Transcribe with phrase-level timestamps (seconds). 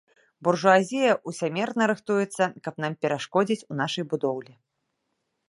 [0.45, 4.53] Буржуазія ўсямерна рыхтуецца, каб нам перашкодзіць у нашай будоўлі.